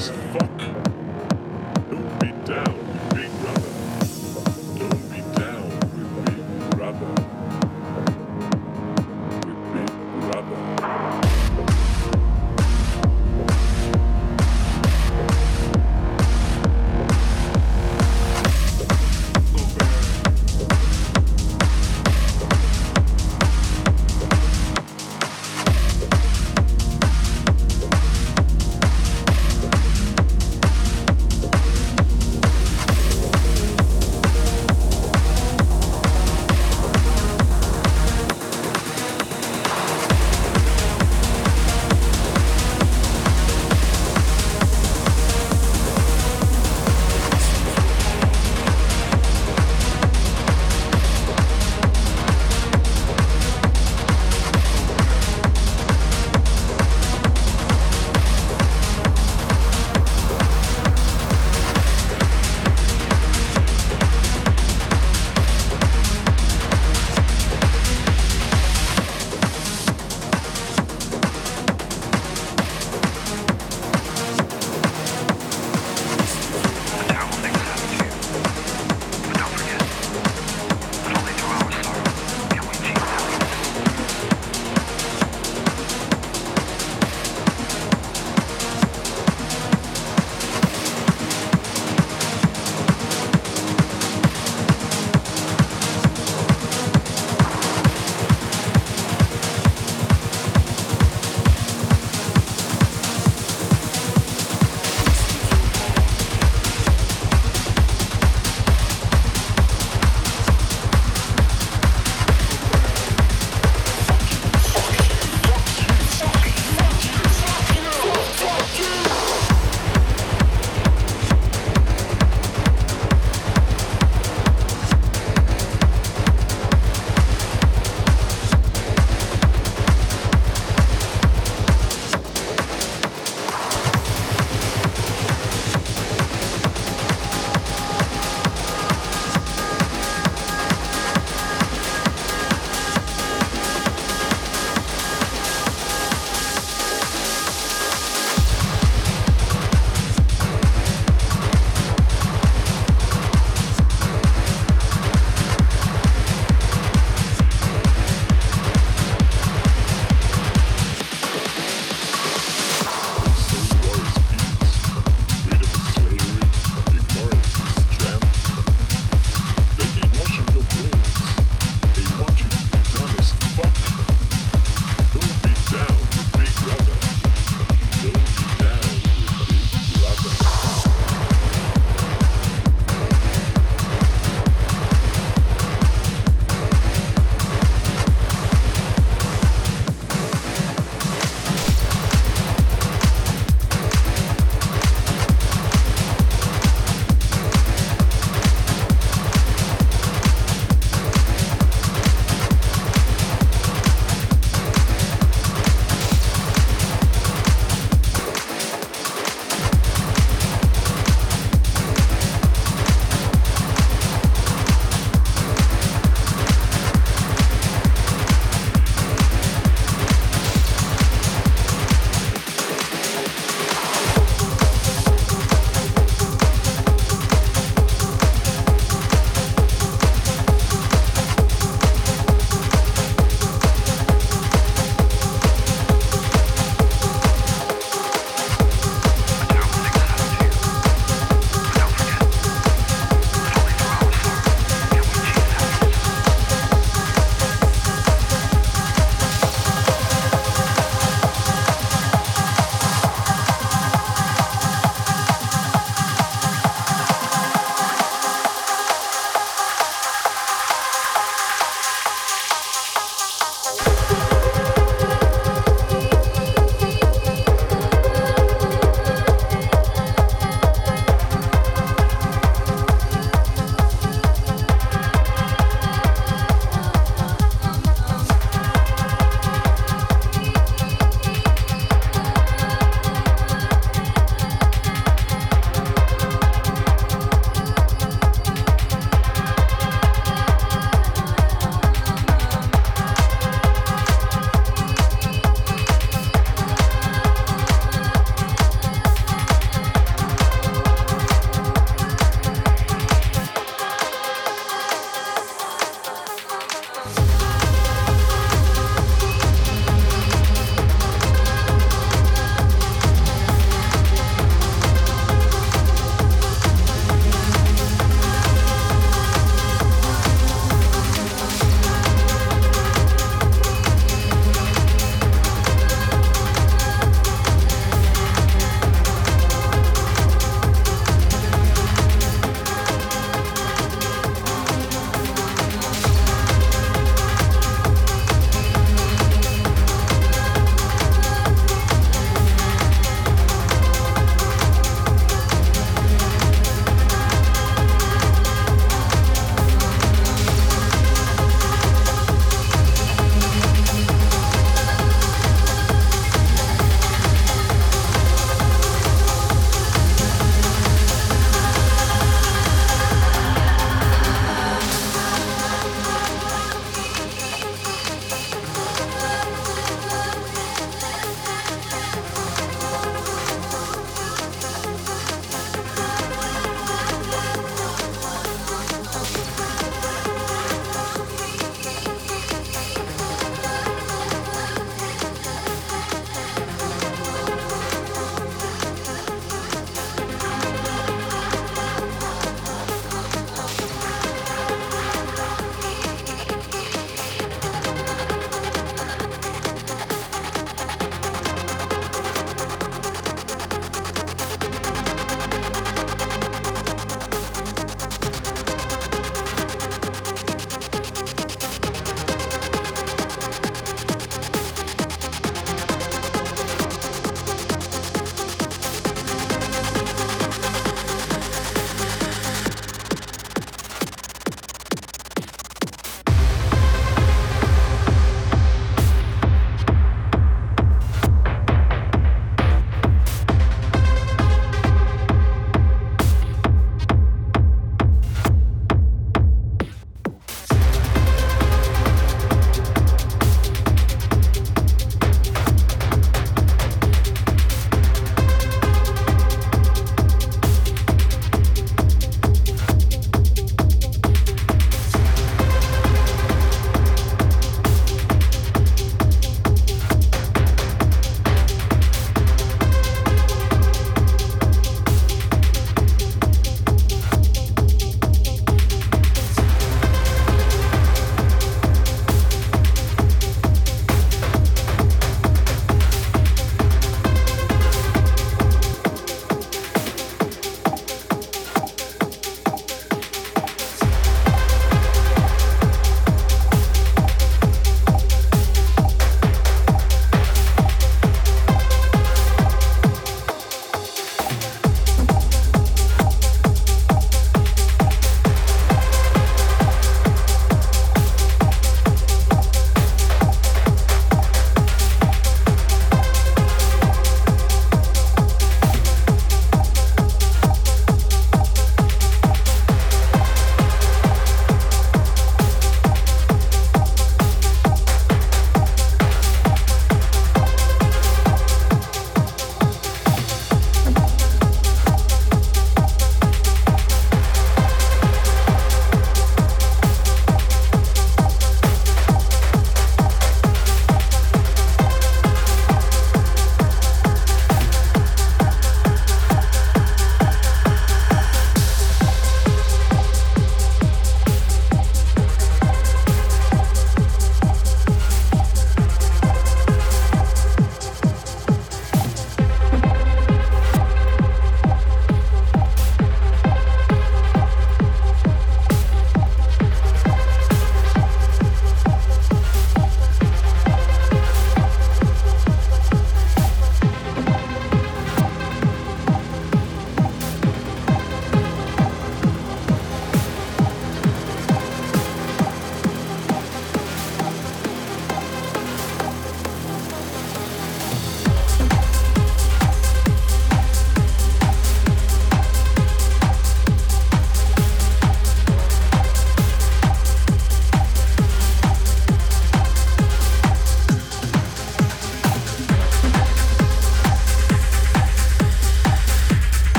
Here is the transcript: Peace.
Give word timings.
Peace. 0.00 0.49